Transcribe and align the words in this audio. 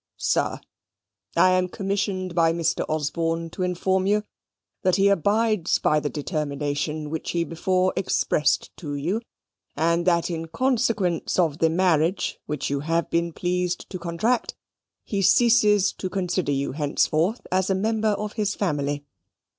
"SIR, 0.17 0.59
"I 1.35 1.51
am 1.51 1.67
commissioned 1.69 2.33
by 2.33 2.53
Mr. 2.53 2.83
Osborne 2.89 3.51
to 3.51 3.61
inform 3.61 4.07
you, 4.07 4.23
that 4.81 4.95
he 4.95 5.09
abides 5.09 5.77
by 5.77 5.99
the 5.99 6.09
determination 6.09 7.11
which 7.11 7.29
he 7.33 7.43
before 7.43 7.93
expressed 7.95 8.75
to 8.77 8.95
you, 8.95 9.21
and 9.77 10.07
that 10.07 10.31
in 10.31 10.47
consequence 10.47 11.37
of 11.37 11.59
the 11.59 11.69
marriage 11.69 12.39
which 12.47 12.67
you 12.67 12.79
have 12.79 13.11
been 13.11 13.31
pleased 13.31 13.87
to 13.91 13.99
contract, 13.99 14.55
he 15.03 15.21
ceases 15.21 15.93
to 15.93 16.09
consider 16.09 16.51
you 16.51 16.71
henceforth 16.71 17.45
as 17.51 17.69
a 17.69 17.75
member 17.75 18.07
of 18.07 18.33
his 18.33 18.55
family. 18.55 19.05